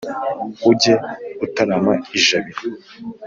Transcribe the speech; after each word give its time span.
Ujye 0.69 0.95
utarama 1.45 1.93
ijabiro. 2.17 2.61